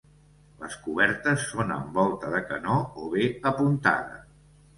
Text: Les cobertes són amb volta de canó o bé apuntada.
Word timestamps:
Les 0.61 0.77
cobertes 0.85 1.45
són 1.49 1.73
amb 1.75 1.99
volta 1.99 2.33
de 2.37 2.41
canó 2.53 2.79
o 3.03 3.07
bé 3.13 3.29
apuntada. 3.53 4.21